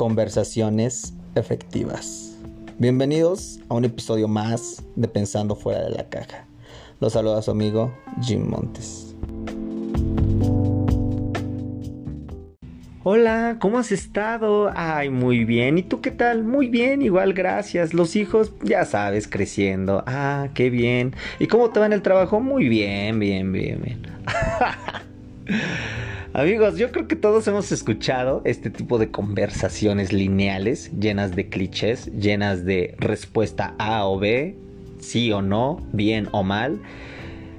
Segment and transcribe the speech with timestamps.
[0.00, 2.34] conversaciones efectivas.
[2.78, 6.46] Bienvenidos a un episodio más de Pensando fuera de la caja.
[7.00, 7.92] Los saluda su amigo
[8.22, 9.14] Jim Montes.
[13.04, 14.72] Hola, ¿cómo has estado?
[14.74, 15.76] Ay, muy bien.
[15.76, 16.44] ¿Y tú qué tal?
[16.44, 17.92] Muy bien, igual, gracias.
[17.92, 20.02] Los hijos, ya sabes, creciendo.
[20.06, 21.14] Ah, qué bien.
[21.38, 22.40] ¿Y cómo te va en el trabajo?
[22.40, 24.06] Muy bien, bien, bien, bien.
[26.32, 32.06] Amigos, yo creo que todos hemos escuchado este tipo de conversaciones lineales, llenas de clichés,
[32.12, 34.54] llenas de respuesta A o B,
[35.00, 36.78] sí o no, bien o mal.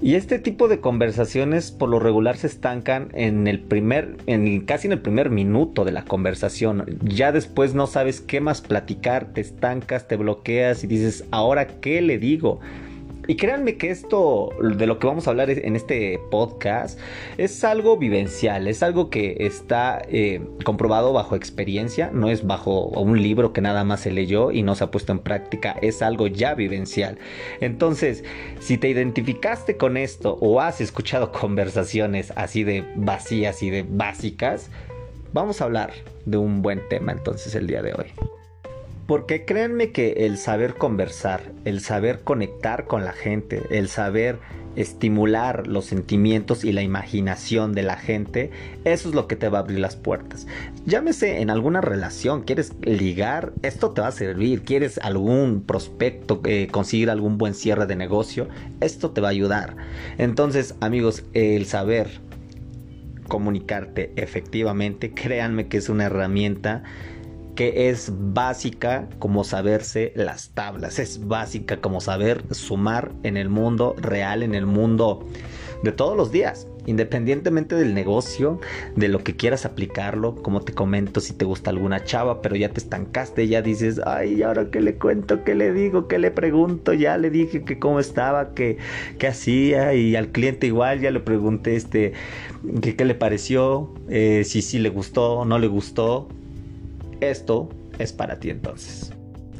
[0.00, 4.86] Y este tipo de conversaciones por lo regular se estancan en el primer, en casi
[4.86, 6.84] en el primer minuto de la conversación.
[7.02, 12.00] Ya después no sabes qué más platicar, te estancas, te bloqueas y dices, ¿ahora qué
[12.00, 12.60] le digo?
[13.28, 16.98] Y créanme que esto, de lo que vamos a hablar en este podcast,
[17.38, 23.22] es algo vivencial, es algo que está eh, comprobado bajo experiencia, no es bajo un
[23.22, 26.26] libro que nada más se leyó y no se ha puesto en práctica, es algo
[26.26, 27.18] ya vivencial.
[27.60, 28.24] Entonces,
[28.58, 34.68] si te identificaste con esto o has escuchado conversaciones así de vacías y de básicas,
[35.32, 35.92] vamos a hablar
[36.26, 38.06] de un buen tema entonces el día de hoy.
[39.06, 44.38] Porque créanme que el saber conversar, el saber conectar con la gente, el saber
[44.76, 48.50] estimular los sentimientos y la imaginación de la gente,
[48.84, 50.46] eso es lo que te va a abrir las puertas.
[50.86, 56.68] Llámese en alguna relación, quieres ligar, esto te va a servir, quieres algún prospecto, eh,
[56.70, 58.48] conseguir algún buen cierre de negocio,
[58.80, 59.76] esto te va a ayudar.
[60.18, 62.08] Entonces, amigos, el saber
[63.28, 66.82] comunicarte efectivamente, créanme que es una herramienta
[67.54, 73.94] que es básica como saberse las tablas, es básica como saber sumar en el mundo
[73.98, 75.26] real, en el mundo
[75.82, 78.60] de todos los días, independientemente del negocio,
[78.96, 82.68] de lo que quieras aplicarlo, como te comento, si te gusta alguna chava, pero ya
[82.68, 86.92] te estancaste, ya dices, ay, ahora qué le cuento, qué le digo, qué le pregunto,
[86.92, 88.78] ya le dije que cómo estaba, que
[89.18, 92.12] qué hacía, y al cliente igual ya le pregunté este,
[92.80, 96.28] que qué le pareció, eh, si sí le gustó no le gustó,
[97.30, 97.68] esto
[97.98, 99.12] es para ti entonces.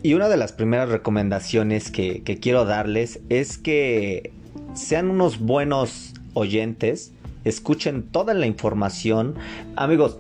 [0.03, 4.33] Y una de las primeras recomendaciones que, quiero darles es que
[4.75, 7.13] sean unos buenos oyentes,
[7.45, 9.37] escuchen toda la información.
[9.77, 10.19] Amigos,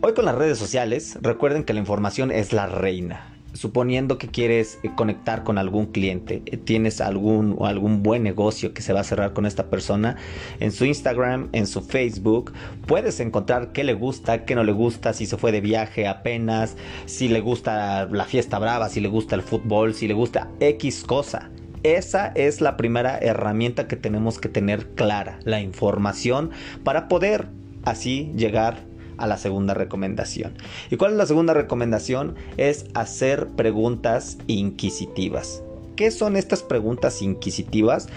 [0.00, 4.78] hoy con las redes sociales, recuerden que la información es la reina suponiendo que quieres
[4.82, 9.04] eh, conectar con algún cliente, eh, tienes algún, algún buen negocio que se va a
[9.04, 10.16] cerrar con esta persona,
[10.60, 12.52] en su Instagram, en su Facebook,
[12.86, 16.76] puedes encontrar qué le gusta, qué no le gusta, si se fue de viaje apenas,
[17.06, 21.04] si le gusta la fiesta brava, si le gusta el fútbol, si le gusta X
[21.04, 21.50] cosa.
[21.82, 26.50] Esa es la primera herramienta que tenemos que tener clara, la información
[26.84, 27.48] para poder
[27.84, 28.89] así llegar
[29.20, 30.54] a la segunda recomendación.
[30.90, 32.34] ¿Y cuál es la segunda recomendación?
[32.56, 35.62] Es hacer preguntas inquisitivas.
[35.96, 38.08] ¿Qué son estas preguntas inquisitivas?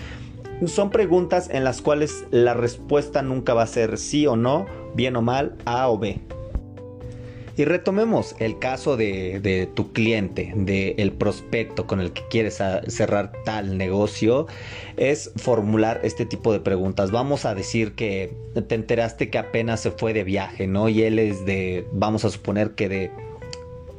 [0.68, 4.66] Son preguntas en las cuales la respuesta nunca va a ser sí o no,
[4.96, 6.22] bien o mal, A o B.
[7.56, 13.78] Y retomemos el caso de, tu cliente, del prospecto con el que quieres cerrar tal
[13.78, 14.48] negocio,
[14.98, 17.12] es formular este tipo de preguntas.
[17.12, 18.36] Vamos a decir que
[18.68, 20.90] te enteraste que apenas se fue de viaje, ¿no?
[20.90, 23.12] Y él es de, vamos a suponer que de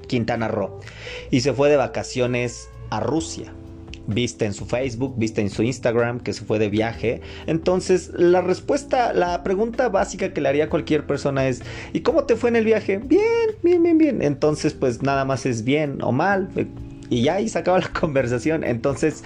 [0.08, 0.80] Quintana Roo,
[1.30, 3.52] y se fue de vacaciones a Rusia
[4.06, 7.20] viste en su Facebook, viste en su Instagram que se fue de viaje.
[7.46, 12.24] Entonces, la respuesta, la pregunta básica que le haría a cualquier persona es, ¿y cómo
[12.24, 12.98] te fue en el viaje?
[12.98, 13.22] Bien,
[13.62, 14.22] bien, bien, bien.
[14.22, 16.48] Entonces, pues nada más es bien o mal.
[17.10, 18.64] Y ya ahí se acaba la conversación.
[18.64, 19.24] Entonces,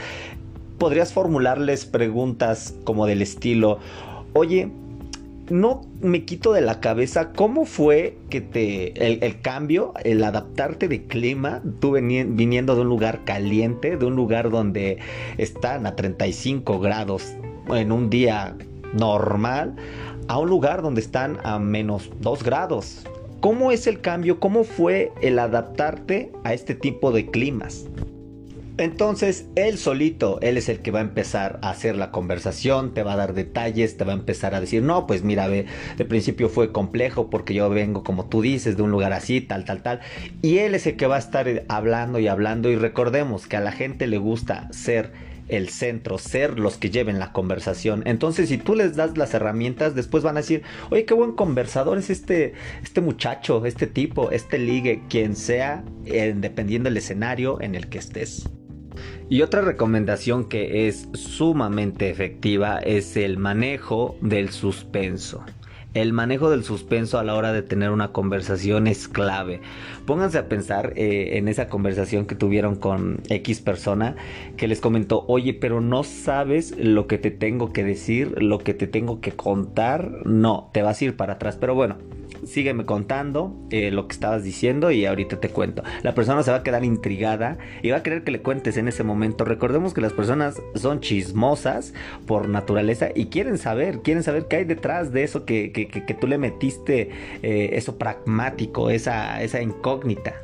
[0.79, 3.79] podrías formularles preguntas como del estilo,
[4.33, 4.71] oye,
[5.51, 11.05] no me quito de la cabeza cómo fue que te el, cambio, el adaptarte de
[11.05, 14.99] clima, tú viniendo de un lugar caliente, de un lugar donde
[15.37, 17.35] están a 35 grados
[17.69, 18.57] en un día
[18.93, 19.77] normal,
[20.29, 23.05] a un lugar donde están a menos 2 grados.
[23.41, 24.41] ¿Cómo es el cambio?
[24.41, 27.87] ¿Cómo fue el adaptarte a este tipo de climas?
[28.79, 33.03] Entonces, él solito, él es el que va a empezar a hacer la conversación, te
[33.03, 35.67] va a dar detalles, te va a empezar a decir, no, pues mira, de,
[35.97, 39.65] de principio fue complejo porque yo vengo, como tú dices, de un lugar así, tal,
[39.65, 40.01] tal, tal.
[40.43, 42.71] Y él es el que va a estar hablando y hablando.
[42.71, 45.13] Y recordemos que a la gente le gusta ser
[45.49, 48.03] el centro, ser los que lleven la conversación.
[48.07, 51.99] Entonces, si tú les das las herramientas, después van a decir, oye, qué buen conversador
[51.99, 52.53] es este,
[52.83, 57.99] este muchacho, este tipo, este ligue, quien sea, eh, dependiendo del escenario en el que
[57.99, 58.49] estés.
[59.29, 65.45] Y otra recomendación que es sumamente efectiva es el manejo del suspenso.
[65.95, 69.63] El manejo del suspenso a la hora de tener una conversación es clave.
[70.07, 74.15] Pónganse a pensar eh, en esa conversación que tuvieron con X persona
[74.57, 78.75] que les comentó, oye, pero no sabes lo que te tengo que decir, lo que
[78.75, 80.27] te tengo que contar.
[80.27, 81.57] No, te vas a ir para atrás.
[81.59, 81.97] Pero bueno,
[82.45, 85.83] sígueme contando eh, lo que estabas diciendo y ahorita te cuento.
[86.03, 88.89] La persona se va a quedar intrigada y va a querer que le cuentes en
[88.89, 89.45] ese momento.
[89.45, 91.95] Recordemos que las personas son chismosas
[92.27, 96.27] por naturaleza y quieren saber, quieren saber qué hay detrás de eso que, que, tú
[96.27, 97.11] le metiste,
[97.43, 100.35] eh, eso pragmático, esa, esa incógnita.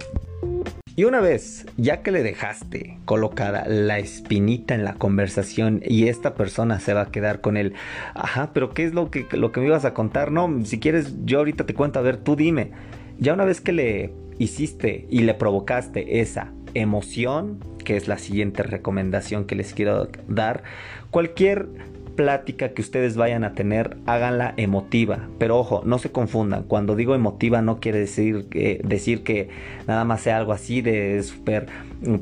[0.96, 6.34] Y una vez, ya que le dejaste colocada la espinita en la conversación y esta
[6.34, 7.74] persona se va a quedar con él,
[8.14, 10.30] ajá, pero ¿qué es lo que, lo que me ibas a contar?
[10.30, 12.70] No, si quieres, yo ahorita te cuento, a ver, tú dime.
[13.18, 18.62] Ya una vez que le hiciste y le provocaste esa emoción, que es la siguiente
[18.62, 20.62] recomendación que les quiero dar,
[21.10, 21.68] cualquier
[22.14, 25.28] plática que ustedes vayan a tener, háganla emotiva.
[25.38, 26.64] Pero ojo, no se confundan.
[26.64, 29.48] Cuando digo emotiva no quiere decir, que decir que
[29.86, 31.66] nada más sea algo así de súper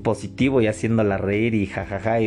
[0.03, 2.19] positivo y haciéndola reír y jajaja.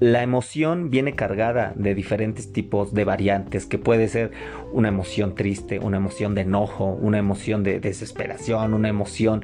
[0.00, 4.30] La emoción viene cargada de diferentes tipos de variantes, que puede ser
[4.72, 9.42] una emoción triste, una emoción de enojo, una emoción de desesperación, una emoción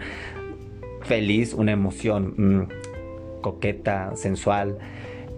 [1.03, 4.79] feliz, una emoción mm, coqueta, sensual.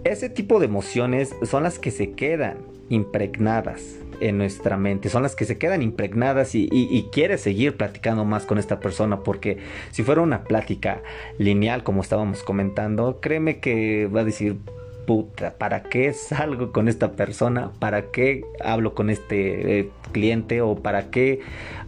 [0.03, 2.57] Ese tipo de emociones son las que se quedan
[2.89, 8.25] impregnadas en nuestra mente, son las que se quedan impregnadas y, y, quieres seguir platicando
[8.25, 9.57] más con esta persona porque
[9.91, 11.01] si fuera una plática
[11.37, 14.57] lineal como estábamos comentando, créeme que va a decir,
[15.05, 17.71] puta, ¿para qué salgo con esta persona?
[17.79, 20.61] ¿Para qué hablo con este eh, cliente?
[20.61, 21.39] ¿O para qué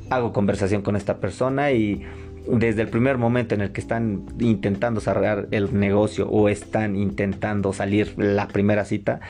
[0.10, 1.72] hago conversación con esta persona?
[1.72, 2.04] Y
[2.60, 7.74] desde el primer momento en el que están intentando cerrar el negocio o están intentando
[7.74, 9.22] salir la primera cita,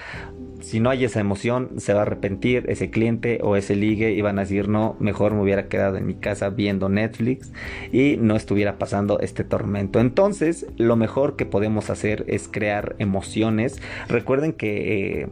[0.62, 4.21] si no hay esa emoción, se va a arrepentir ese cliente o ese ligue y
[4.21, 7.51] van a decir, no, mejor me hubiera quedado en mi casa viendo Netflix
[7.91, 10.00] y no estuviera pasando este tormento.
[10.00, 13.81] Entonces, lo mejor que podemos hacer es crear emociones.
[14.07, 15.27] Recuerden que eh,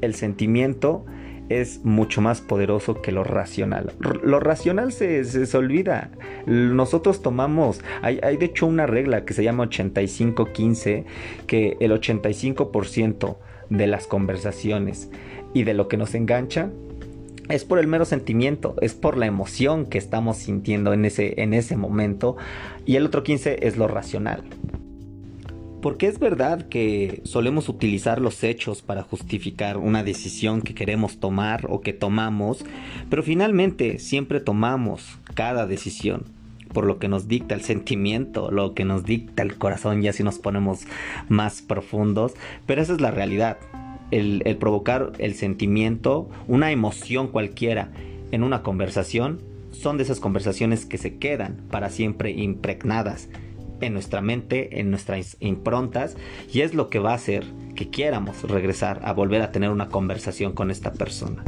[0.00, 1.04] el sentimiento
[1.48, 3.92] es mucho más poderoso que lo racional.
[4.22, 6.10] Lo racional se, se, olvida.
[6.46, 11.04] Nosotros tomamos, hay, hay, de hecho una regla que se llama 85-15,
[11.46, 13.36] que el 85%
[13.70, 15.10] de las conversaciones
[15.54, 16.70] y de lo que nos engancha
[17.48, 21.54] es por el mero sentimiento, es por la emoción que estamos sintiendo en ese, en
[21.54, 22.36] ese momento
[22.84, 24.42] y el otro 15 es lo racional.
[25.80, 31.66] Porque es verdad que solemos utilizar los hechos para justificar una decisión que queremos tomar
[31.68, 32.64] o que tomamos,
[33.08, 36.24] pero finalmente siempre tomamos cada decisión
[36.72, 40.22] por lo que nos dicta el sentimiento, lo que nos dicta el corazón, ya si
[40.22, 40.80] nos ponemos
[41.28, 42.34] más profundos,
[42.66, 43.58] pero esa es la realidad.
[44.10, 47.90] El, el provocar el sentimiento, una emoción cualquiera
[48.32, 49.40] en una conversación,
[49.70, 53.28] son de esas conversaciones que se quedan para siempre impregnadas
[53.80, 56.16] en nuestra mente, en nuestras improntas,
[56.52, 57.44] y es lo que va a hacer
[57.74, 61.44] que quieramos regresar a volver a tener una conversación con esta persona.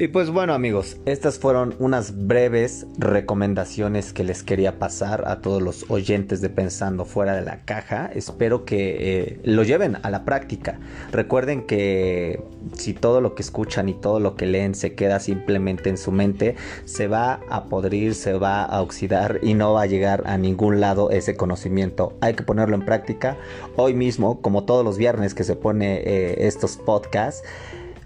[0.00, 5.60] Y pues bueno amigos, estas fueron unas breves recomendaciones que les quería pasar a todos
[5.60, 8.10] los oyentes de Pensando fuera de la caja.
[8.14, 10.80] Espero que eh, lo lleven a la práctica.
[11.12, 12.42] Recuerden que
[12.72, 16.12] si todo lo que escuchan y todo lo que leen se queda simplemente en su
[16.12, 20.38] mente, se va a podrir, se va a oxidar y no va a llegar a
[20.38, 22.16] ningún lado ese conocimiento.
[22.22, 23.36] Hay que ponerlo en práctica.
[23.76, 27.46] Hoy mismo, como todos los viernes que se pone eh, estos podcasts,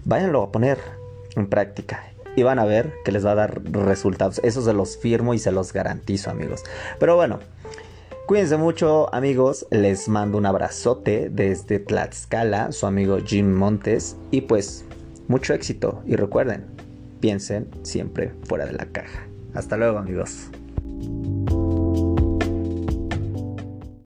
[0.03, 1.04] váyanlo a poner
[1.35, 2.03] en práctica
[2.35, 4.39] y van a ver que les va a dar resultados.
[4.43, 6.63] Eso se los firmo y se los garantizo, amigos.
[6.99, 7.39] Pero bueno,
[8.27, 9.65] cuídense mucho, amigos.
[9.71, 14.17] Les mando un abrazote desde Tlaxcala, su amigo Jim Montes.
[14.31, 14.85] Y pues,
[15.27, 16.03] mucho éxito.
[16.05, 16.65] Y recuerden,
[17.19, 19.27] piensen siempre fuera de la caja.
[19.53, 20.49] Hasta luego, amigos.